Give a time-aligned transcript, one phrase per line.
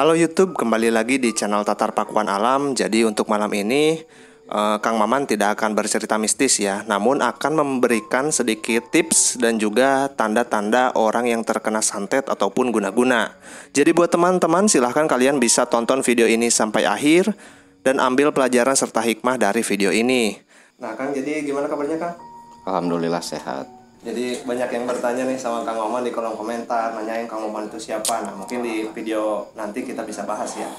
[0.00, 2.72] Halo YouTube, kembali lagi di channel Tatar Pakuan Alam.
[2.72, 4.00] Jadi untuk malam ini
[4.48, 10.08] eh, Kang Maman tidak akan bercerita mistis ya, namun akan memberikan sedikit tips dan juga
[10.08, 13.36] tanda-tanda orang yang terkena santet ataupun guna-guna.
[13.76, 17.36] Jadi buat teman-teman silahkan kalian bisa tonton video ini sampai akhir
[17.84, 20.32] dan ambil pelajaran serta hikmah dari video ini.
[20.80, 22.16] Nah Kang, jadi gimana kabarnya Kang?
[22.64, 23.79] Alhamdulillah sehat.
[24.00, 27.76] Jadi banyak yang bertanya nih sama Kang Maman di kolom komentar, nanyain Kang Maman itu
[27.76, 28.24] siapa.
[28.24, 30.72] Nah mungkin di video nanti kita bisa bahas ya.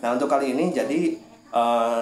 [0.00, 1.00] Nah untuk kali ini jadi
[1.52, 2.00] eh,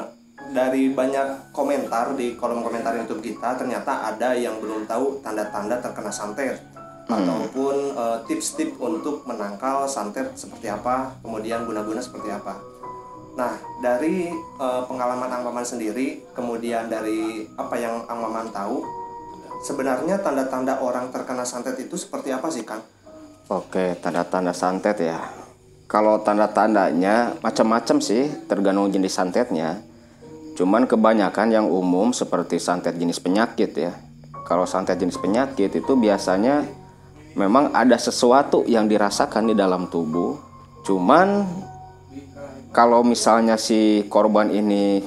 [0.54, 6.14] dari banyak komentar di kolom komentar YouTube kita ternyata ada yang belum tahu tanda-tanda terkena
[6.14, 6.62] santet
[7.10, 12.62] ataupun eh, tips-tips untuk menangkal santet seperti apa, kemudian guna-guna seperti apa.
[13.34, 18.99] Nah dari eh, pengalaman Kang Maman sendiri, kemudian dari apa yang Kang Maman tahu,
[19.64, 22.80] sebenarnya tanda-tanda orang terkena santet itu seperti apa sih Kang?
[23.50, 25.18] Oke, tanda-tanda santet ya.
[25.90, 29.82] Kalau tanda-tandanya macam-macam sih, tergantung jenis santetnya.
[30.54, 33.92] Cuman kebanyakan yang umum seperti santet jenis penyakit ya.
[34.46, 36.62] Kalau santet jenis penyakit itu biasanya
[37.34, 40.38] memang ada sesuatu yang dirasakan di dalam tubuh.
[40.86, 41.42] Cuman
[42.70, 45.02] kalau misalnya si korban ini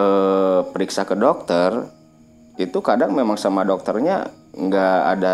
[0.00, 1.99] eh, periksa ke dokter,
[2.60, 5.32] itu kadang memang sama dokternya nggak ada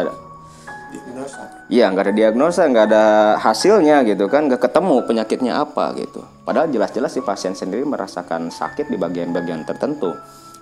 [1.67, 3.05] Iya nggak ada diagnosa, nggak ada
[3.43, 6.23] hasilnya gitu kan, nggak ketemu penyakitnya apa gitu.
[6.47, 10.15] Padahal jelas-jelas si pasien sendiri merasakan sakit di bagian-bagian tertentu.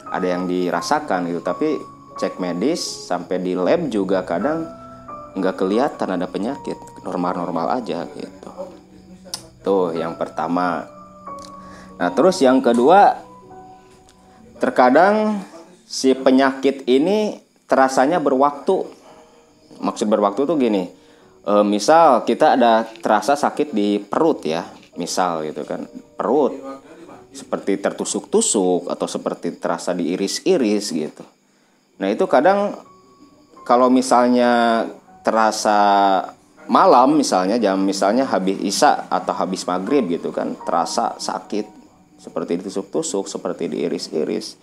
[0.09, 1.77] Ada yang dirasakan gitu, tapi
[2.17, 4.65] cek medis sampai di lab juga kadang
[5.37, 8.51] nggak kelihatan ada penyakit, normal-normal aja gitu.
[9.61, 10.89] Tuh yang pertama.
[12.01, 13.21] Nah terus yang kedua,
[14.57, 15.45] terkadang
[15.95, 17.39] si penyakit ini
[17.71, 18.83] terasanya berwaktu.
[19.79, 20.91] Maksud berwaktu tuh gini,
[21.47, 24.67] e, misal kita ada terasa sakit di perut ya,
[24.99, 25.87] misal gitu kan,
[26.19, 26.59] perut
[27.35, 31.23] seperti tertusuk-tusuk atau seperti terasa diiris-iris gitu.
[31.99, 32.79] Nah itu kadang
[33.67, 34.87] kalau misalnya
[35.27, 35.79] terasa
[36.71, 41.67] malam misalnya jam misalnya habis isya atau habis maghrib gitu kan terasa sakit
[42.23, 44.57] seperti ditusuk-tusuk seperti diiris-iris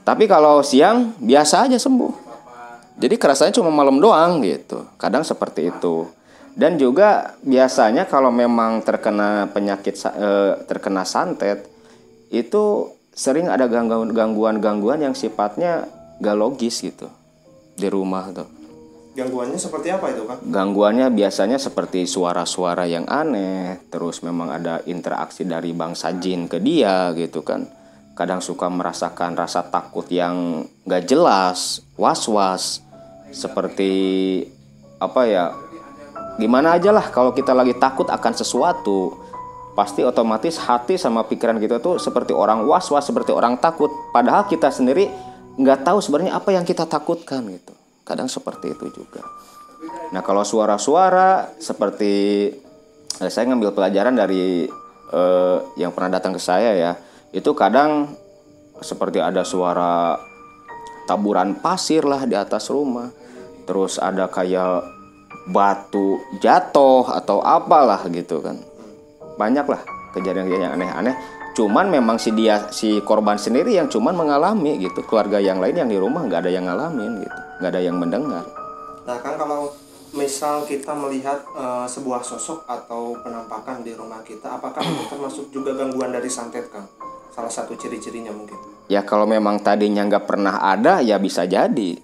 [0.00, 2.32] tapi kalau siang biasa aja sembuh.
[3.00, 4.84] Jadi kerasanya cuma malam doang gitu.
[5.00, 6.08] Kadang seperti itu.
[6.52, 11.64] Dan juga biasanya kalau memang terkena penyakit eh, terkena santet
[12.28, 15.88] itu sering ada gangguan-gangguan yang sifatnya
[16.20, 17.08] gak logis gitu
[17.78, 18.48] di rumah tuh.
[19.16, 20.36] Gangguannya seperti apa itu kan?
[20.44, 27.10] Gangguannya biasanya seperti suara-suara yang aneh, terus memang ada interaksi dari bangsa jin ke dia
[27.16, 27.79] gitu kan
[28.20, 32.84] kadang suka merasakan rasa takut yang gak jelas, was-was,
[33.32, 34.44] seperti
[35.00, 35.56] apa ya,
[36.36, 39.16] gimana aja lah kalau kita lagi takut akan sesuatu,
[39.72, 44.68] pasti otomatis hati sama pikiran kita tuh seperti orang was-was, seperti orang takut, padahal kita
[44.68, 45.08] sendiri
[45.56, 47.72] nggak tahu sebenarnya apa yang kita takutkan gitu.
[48.04, 49.24] Kadang seperti itu juga.
[50.12, 52.12] Nah kalau suara-suara seperti
[53.16, 54.68] eh, saya ngambil pelajaran dari
[55.08, 56.92] eh, yang pernah datang ke saya ya
[57.30, 58.10] itu kadang
[58.82, 60.18] seperti ada suara
[61.06, 63.10] taburan pasir lah di atas rumah.
[63.66, 64.82] Terus ada kayak
[65.46, 68.58] batu jatuh atau apalah gitu kan.
[69.38, 69.82] Banyak lah
[70.14, 71.14] kejadian-kejadian yang aneh-aneh.
[71.54, 75.06] Cuman memang si dia si korban sendiri yang cuman mengalami gitu.
[75.06, 77.38] Keluarga yang lain yang di rumah nggak ada yang ngalamin gitu.
[77.62, 78.44] Nggak ada yang mendengar.
[79.06, 79.70] Nah kan kalau
[80.10, 85.70] misal kita melihat uh, sebuah sosok atau penampakan di rumah kita apakah itu termasuk juga
[85.78, 86.82] gangguan dari santet kang
[87.30, 88.58] salah satu ciri-cirinya mungkin.
[88.90, 91.98] Ya kalau memang tadinya nggak pernah ada ya bisa jadi.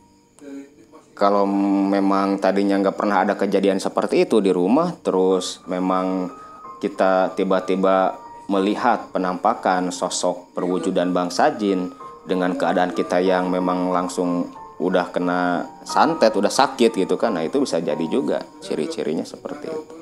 [1.16, 1.48] Kalau
[1.88, 6.28] memang tadinya nggak pernah ada kejadian seperti itu di rumah terus memang
[6.76, 8.12] kita tiba-tiba
[8.52, 11.88] melihat penampakan sosok perwujudan bangsa jin
[12.28, 17.32] dengan keadaan kita yang memang langsung udah kena santet udah sakit gitu kan.
[17.32, 19.95] Nah itu bisa jadi juga ciri-cirinya seperti itu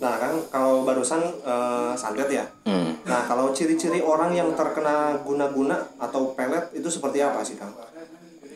[0.00, 2.44] Nah kan kalau barusan uh, santet ya.
[2.66, 2.98] Hmm.
[3.06, 7.70] Nah kalau ciri-ciri orang yang terkena guna-guna atau pelet itu seperti apa sih kang?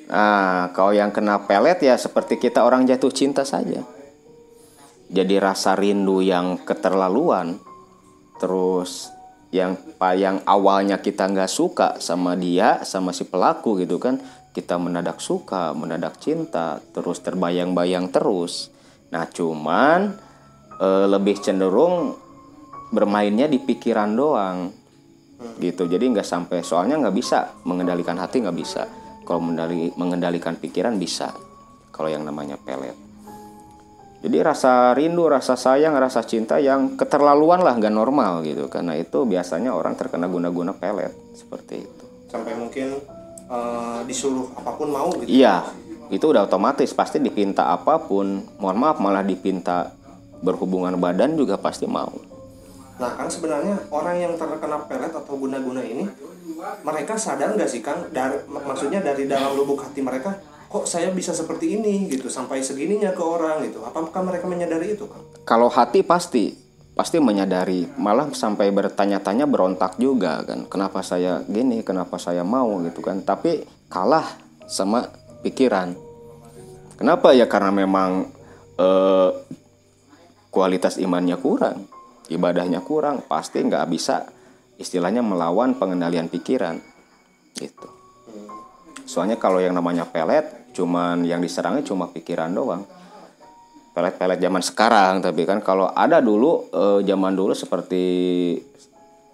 [0.09, 3.85] Nah kalau yang kena pelet ya seperti kita orang jatuh cinta saja.
[5.09, 7.61] Jadi rasa rindu yang keterlaluan.
[8.39, 9.11] Terus
[9.49, 9.81] yang
[10.13, 14.21] yang awalnya kita nggak suka sama dia sama si pelaku gitu kan
[14.53, 18.69] kita mendadak suka mendadak cinta terus terbayang-bayang terus
[19.09, 20.21] nah cuman
[20.81, 22.15] uh, lebih cenderung
[22.89, 24.73] bermainnya di pikiran doang
[25.39, 25.61] hmm.
[25.61, 27.39] gitu jadi nggak sampai soalnya nggak bisa
[27.69, 28.89] mengendalikan hati nggak bisa
[29.29, 31.37] kalau mengendali, mengendalikan pikiran bisa
[31.93, 32.97] kalau yang namanya pelet
[34.19, 38.67] Jadi rasa rindu, rasa sayang, rasa cinta yang keterlaluan lah nggak normal gitu.
[38.67, 42.05] Karena itu biasanya orang terkena guna-guna pelet seperti itu.
[42.27, 42.99] Sampai mungkin
[43.47, 45.31] uh, disuruh apa pun mau gitu.
[45.31, 45.71] Iya,
[46.11, 48.43] itu udah otomatis pasti dipinta apa pun.
[48.59, 49.95] Mohon maaf malah dipinta
[50.43, 52.13] berhubungan badan juga pasti mau.
[52.99, 56.07] Nah kan sebenarnya orang yang terkena pelet atau guna-guna ini
[56.83, 60.35] mereka sadar nggak sih kan dari maksudnya dari dalam lubuk hati mereka
[60.69, 63.87] kok saya bisa seperti ini gitu sampai segininya ke orang gitu.
[63.87, 66.69] Apakah mereka menyadari itu kan kalau hati pasti
[66.99, 67.87] pasti menyadari.
[67.95, 70.67] Malah sampai bertanya-tanya berontak juga kan.
[70.67, 73.23] Kenapa saya gini kenapa saya mau gitu kan.
[73.23, 74.27] Tapi kalah
[74.67, 75.07] sama
[75.47, 75.95] pikiran.
[76.99, 77.31] Kenapa?
[77.31, 78.27] Ya karena memang
[78.75, 79.31] eh,
[80.49, 81.89] kualitas imannya kurang
[82.29, 84.29] ibadahnya kurang pasti nggak bisa
[84.79, 86.79] istilahnya melawan pengendalian pikiran
[87.59, 87.89] gitu.
[89.09, 92.85] Soalnya kalau yang namanya pelet cuman yang diserangnya cuma pikiran doang.
[93.97, 98.05] Pelet-pelet zaman sekarang tapi kan kalau ada dulu eh, zaman dulu seperti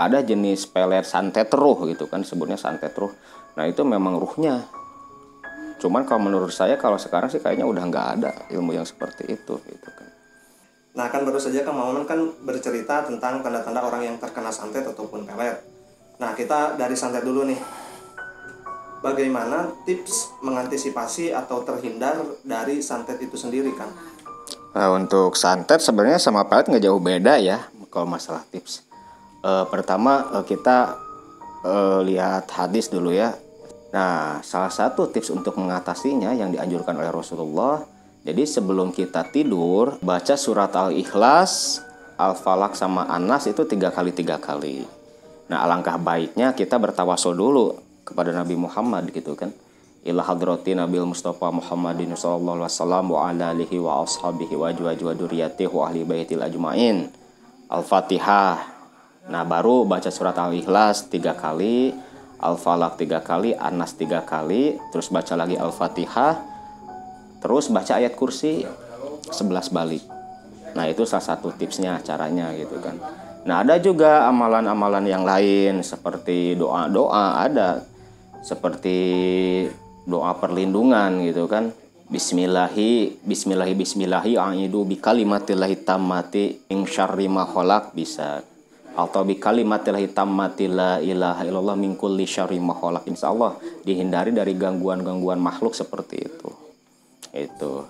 [0.00, 3.12] ada jenis pelet santet ruh gitu kan sebutnya santet ruh.
[3.60, 4.64] Nah itu memang ruhnya.
[5.82, 9.60] Cuman kalau menurut saya kalau sekarang sih kayaknya udah nggak ada ilmu yang seperti itu
[9.68, 10.13] gitu kan
[10.94, 15.26] nah kan baru saja Kang Maman kan bercerita tentang tanda-tanda orang yang terkena santet ataupun
[15.26, 15.58] pelet
[16.22, 17.58] nah kita dari santet dulu nih
[19.04, 23.92] bagaimana tips mengantisipasi atau terhindar dari santet itu sendiri kan?
[24.72, 28.80] Nah, untuk santet sebenarnya sama pelet nggak jauh beda ya kalau masalah tips.
[29.44, 30.96] E, pertama e, kita
[31.60, 31.74] e,
[32.08, 33.36] lihat hadis dulu ya.
[33.92, 37.84] Nah, salah satu tips untuk mengatasinya yang dianjurkan oleh Rasulullah.
[38.24, 41.84] Jadi sebelum kita tidur baca surat al-ikhlas,
[42.16, 44.80] al-falak sama anas itu tiga kali tiga kali.
[45.52, 49.52] Nah alangkah baiknya kita bertawasul dulu kepada Nabi Muhammad gitu kan.
[50.04, 55.02] Ila hadrati Nabi Mustafa Muhammadin sallallahu alaihi wasallam wa ala alihi wa ashabihi wa ajwaji
[55.04, 57.12] wa duriyatihi wa ahli baitil ajmain.
[57.68, 58.56] Al-Fatihah.
[59.28, 61.92] Nah baru baca surat Al-Ikhlas tiga kali
[62.40, 66.53] Al-Falaq tiga kali Anas tiga kali terus baca lagi Al-Fatihah
[67.44, 68.64] terus baca ayat kursi
[69.28, 70.00] 11 balik.
[70.72, 72.96] Nah itu salah satu tipsnya caranya gitu kan.
[73.44, 77.84] Nah ada juga amalan-amalan yang lain seperti doa-doa ada.
[78.40, 78.96] Seperti
[80.08, 81.68] doa perlindungan gitu kan.
[82.08, 88.40] Bismillahi Bismillahi Bismillahi aidu bi kalimatillahi tammati ing syarri ma khalaq bisa.
[88.96, 95.76] Atau bi kalimatillahi tammati la ilaha illallah min kulli syarri insyaallah dihindari dari gangguan-gangguan makhluk
[95.76, 96.63] seperti itu
[97.34, 97.84] itu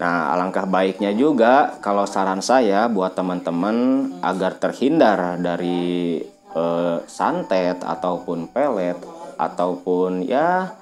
[0.00, 6.24] Nah, alangkah baiknya juga kalau saran saya buat teman-teman agar terhindar dari
[6.56, 8.96] eh, santet ataupun pelet
[9.40, 10.76] ataupun ya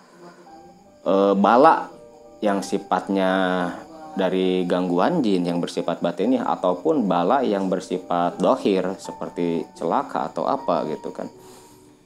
[1.07, 1.87] e, bala
[2.43, 3.31] yang sifatnya
[4.19, 10.83] dari gangguan jin yang bersifat batin ataupun bala yang bersifat dohir seperti celaka atau apa
[10.91, 11.31] gitu kan.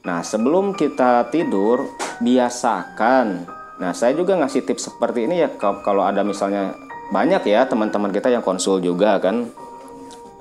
[0.05, 1.89] Nah sebelum kita tidur
[2.21, 3.61] biasakan.
[3.83, 6.79] Nah saya juga ngasih tips seperti ini ya kalau ada misalnya
[7.11, 9.51] banyak ya teman-teman kita yang konsul juga kan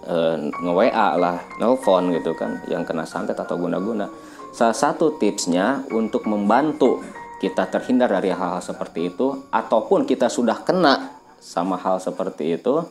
[0.05, 0.15] e,
[0.45, 4.07] nge WA lah, nelfon gitu kan yang kena santet atau guna-guna
[4.51, 6.99] Salah satu tipsnya untuk membantu
[7.39, 12.83] kita terhindar dari hal-hal seperti itu ataupun kita sudah kena sama hal seperti itu.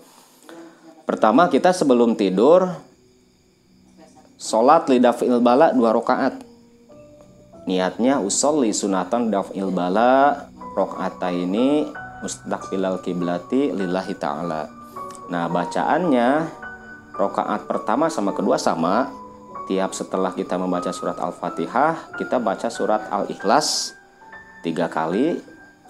[1.04, 2.64] Pertama kita sebelum tidur
[4.40, 6.40] sholat lidafil bala dua rakaat.
[7.70, 11.86] Niatnya usolli sunatan dafil bala rokaat ini
[12.18, 14.66] mustaqbilal kiblati lillahi ta'ala.
[15.30, 16.50] Nah bacaannya
[17.14, 19.06] rokaat pertama sama kedua sama
[19.70, 23.94] tiap setelah kita membaca surat Al-Fatihah, kita baca surat Al-Ikhlas
[24.66, 25.38] tiga kali,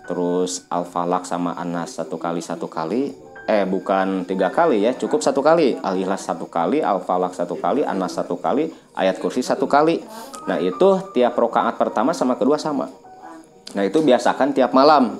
[0.04, 3.16] terus Al-Falak sama Anas satu kali satu kali,
[3.48, 8.16] eh bukan tiga kali ya, cukup satu kali, Al-Ikhlas satu kali, Al-Falak satu kali, Anas
[8.16, 10.02] satu kali, ayat kursi satu kali.
[10.46, 12.90] Nah itu tiap rokaat pertama sama kedua sama.
[13.74, 15.18] Nah itu biasakan tiap malam,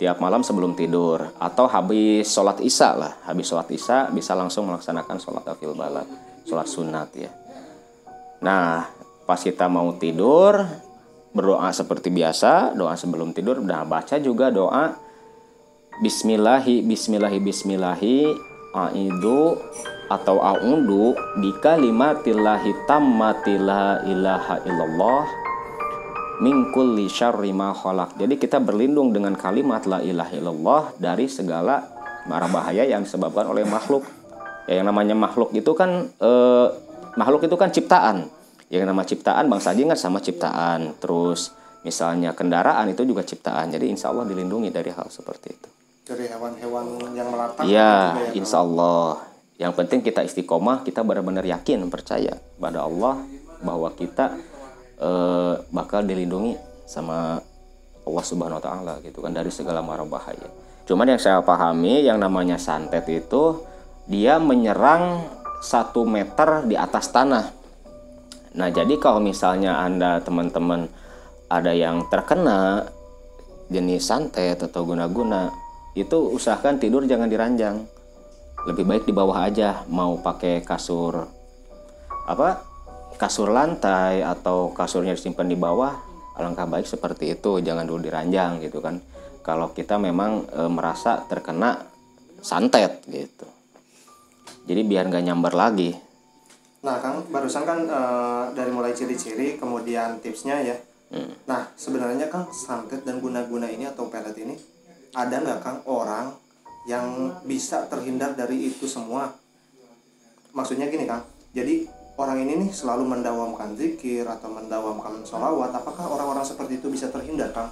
[0.00, 5.20] tiap malam sebelum tidur atau habis sholat isya lah, habis sholat isya bisa langsung melaksanakan
[5.20, 6.08] sholat afil balad,
[6.48, 7.30] sholat sunat ya.
[8.40, 8.88] Nah,
[9.28, 10.64] pas kita mau tidur,
[11.36, 15.09] berdoa seperti biasa, doa sebelum tidur, nah baca juga doa
[16.00, 18.32] Bismillahi, Bismillahi, Bismillahi,
[18.72, 19.60] aidu
[20.08, 21.12] atau a'udu
[21.44, 25.28] bi kalimatillahi tammati la ilaha illallah
[26.40, 27.52] min kulli syarri.
[27.52, 31.84] Jadi kita berlindung dengan kalimat la ilaha illallah dari segala
[32.24, 34.08] mara bahaya yang disebabkan oleh makhluk.
[34.72, 36.66] Ya, yang namanya makhluk itu kan eh,
[37.20, 38.24] makhluk itu kan ciptaan.
[38.72, 40.96] Yang nama ciptaan bangsa kan sama ciptaan.
[40.96, 41.52] Terus
[41.84, 43.68] misalnya kendaraan itu juga ciptaan.
[43.68, 45.79] Jadi insya Allah dilindungi dari hal seperti itu.
[46.10, 49.22] Dari hewan-hewan yang melata Iya, gitu ya, insya Allah.
[49.60, 53.22] Yang penting kita istiqomah, kita benar-benar yakin, percaya pada Allah
[53.62, 54.34] bahwa kita
[54.98, 57.38] eh, bakal dilindungi sama
[58.02, 60.50] Allah Subhanahu Wa Taala gitu kan dari segala mara bahaya.
[60.88, 63.62] Cuman yang saya pahami, yang namanya santet itu
[64.10, 65.22] dia menyerang
[65.62, 67.46] satu meter di atas tanah.
[68.56, 70.90] Nah, jadi kalau misalnya anda teman-teman
[71.46, 72.90] ada yang terkena
[73.70, 75.52] jenis santet atau guna-guna,
[75.94, 77.82] itu usahakan tidur jangan diranjang
[78.68, 81.26] lebih baik di bawah aja mau pakai kasur
[82.28, 82.62] apa
[83.16, 85.92] kasur lantai atau kasurnya disimpan di bawah
[86.36, 89.00] alangkah baik seperti itu jangan dulu diranjang gitu kan
[89.40, 91.84] kalau kita memang e, merasa terkena
[92.40, 93.48] santet gitu
[94.68, 95.90] jadi biar nggak nyamber lagi
[96.80, 100.76] Nah, Kang, barusan kan eh, dari mulai ciri-ciri, kemudian tipsnya ya.
[101.12, 101.36] Hmm.
[101.44, 104.56] Nah, sebenarnya Kang, santet dan guna-guna ini atau pelet ini,
[105.14, 106.34] ada nggak Kang orang
[106.86, 109.34] yang bisa terhindar dari itu semua?
[110.54, 111.22] Maksudnya gini Kang,
[111.54, 111.86] jadi
[112.18, 117.54] orang ini nih selalu mendawamkan zikir atau mendawamkan sholawat, apakah orang-orang seperti itu bisa terhindar
[117.54, 117.70] Kang?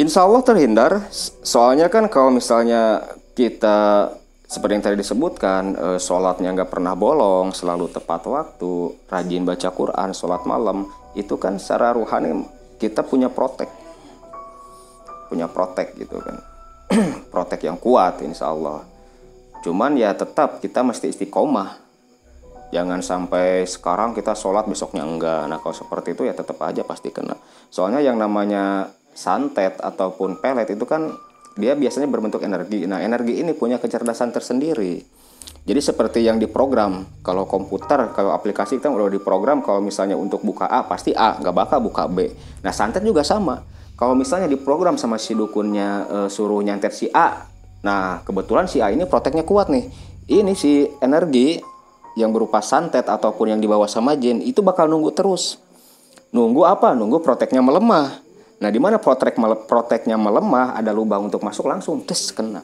[0.00, 0.92] Insya Allah terhindar
[1.44, 3.04] soalnya kan kalau misalnya
[3.36, 4.08] kita
[4.50, 10.10] seperti yang tadi disebutkan eh, sholatnya nggak pernah bolong selalu tepat waktu rajin baca Quran
[10.10, 12.48] sholat malam itu kan secara ruhani
[12.80, 13.79] kita punya protek
[15.30, 16.42] punya protek gitu kan.
[17.32, 18.82] Protek yang kuat insya Allah.
[19.62, 21.78] Cuman ya tetap kita mesti istiqomah.
[22.74, 25.46] Jangan sampai sekarang kita sholat besoknya enggak.
[25.46, 27.38] Nah kalau seperti itu ya tetap aja pasti kena.
[27.70, 31.14] Soalnya yang namanya santet ataupun pelet itu kan
[31.54, 32.86] dia biasanya berbentuk energi.
[32.90, 35.02] Nah energi ini punya kecerdasan tersendiri.
[35.60, 40.66] Jadi seperti yang diprogram kalau komputer kalau aplikasi kita udah diprogram kalau misalnya untuk buka
[40.66, 42.32] A pasti A nggak bakal buka B.
[42.64, 43.60] Nah santet juga sama
[44.00, 47.44] kalau misalnya diprogram sama si dukunnya eh, suruh nyantet si A
[47.84, 49.88] nah kebetulan si A ini proteknya kuat nih.
[50.30, 51.58] Ini si energi
[52.14, 55.58] yang berupa santet ataupun yang dibawa sama jin itu bakal nunggu terus.
[56.30, 56.94] Nunggu apa?
[56.94, 58.20] Nunggu proteknya melemah.
[58.60, 62.62] Nah di mana protek mele- proteknya melemah ada lubang untuk masuk langsung tes kena.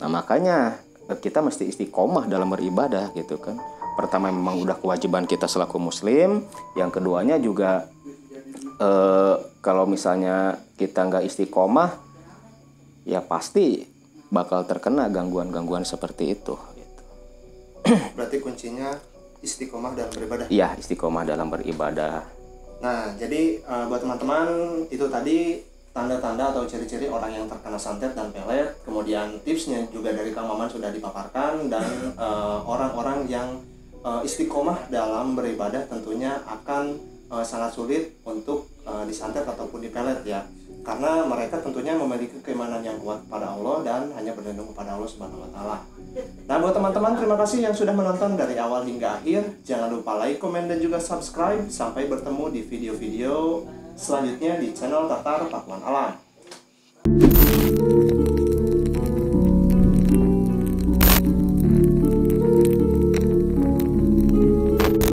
[0.00, 3.60] Nah makanya eh, kita mesti istiqomah dalam beribadah gitu kan.
[3.94, 6.42] Pertama memang udah kewajiban kita selaku muslim.
[6.74, 7.86] Yang keduanya juga
[8.58, 11.90] eh, kalau misalnya kita nggak istiqomah
[13.04, 13.86] ya pasti
[14.30, 17.02] bakal terkena gangguan-gangguan seperti itu gitu.
[18.16, 18.94] Berarti kuncinya
[19.40, 20.46] istiqomah dalam beribadah.
[20.52, 22.40] Iya istiqomah dalam beribadah
[22.80, 24.48] Nah, jadi eh, buat teman-teman
[24.88, 25.60] itu tadi
[25.92, 30.70] tanda-tanda atau ciri-ciri orang yang terkena santet dan pelet, kemudian tipsnya juga dari Kang Maman
[30.72, 31.84] sudah dipaparkan dan
[32.16, 33.60] eh, orang-orang yang
[34.00, 36.96] eh, istiqomah dalam beribadah tentunya akan
[37.30, 40.42] eh, sangat sulit untuk eh, disantet ataupun dipelet ya.
[40.80, 45.44] Karena mereka tentunya memiliki keimanan yang kuat pada Allah dan hanya berlindung kepada Allah Subhanahu
[45.44, 45.76] wa taala.
[46.48, 49.60] Nah, buat teman-teman terima kasih yang sudah menonton dari awal hingga akhir.
[49.62, 51.68] Jangan lupa like, komen, dan juga subscribe.
[51.68, 53.62] Sampai bertemu di video-video
[53.94, 56.16] selanjutnya di channel Tatar Pakuan Alam.